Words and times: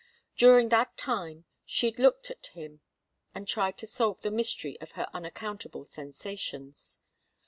During 0.35 0.69
that 0.69 0.97
time 0.97 1.45
she 1.63 1.91
looked 1.93 2.31
at 2.31 2.47
him 2.47 2.81
and 3.35 3.47
tried 3.47 3.77
to 3.77 3.85
solve 3.85 4.21
the 4.21 4.31
mystery 4.31 4.81
of 4.81 4.93
her 4.93 5.07
unaccountable 5.13 5.85
sensations. 5.85 6.97